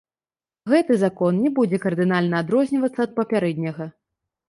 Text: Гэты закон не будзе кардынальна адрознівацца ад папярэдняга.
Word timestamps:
Гэты 0.73 0.97
закон 1.03 1.37
не 1.43 1.53
будзе 1.61 1.81
кардынальна 1.85 2.43
адрознівацца 2.47 2.99
ад 3.11 3.17
папярэдняга. 3.23 3.93